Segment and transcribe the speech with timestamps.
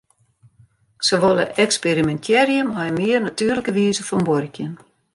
[1.09, 4.71] Se wolle eksperimintearje mei in mear natuerlike wize fan buorkjen.